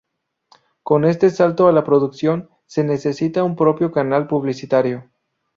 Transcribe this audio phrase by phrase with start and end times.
[0.81, 5.07] Con este salto a la producción se necesita un propio canal publicitario.